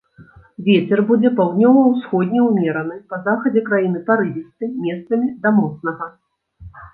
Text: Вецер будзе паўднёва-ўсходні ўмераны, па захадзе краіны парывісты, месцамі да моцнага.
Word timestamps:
Вецер 0.67 1.01
будзе 1.09 1.29
паўднёва-ўсходні 1.39 2.39
ўмераны, 2.45 2.95
па 3.11 3.19
захадзе 3.27 3.61
краіны 3.69 4.03
парывісты, 4.09 4.71
месцамі 4.87 5.27
да 5.45 5.49
моцнага. 5.61 6.11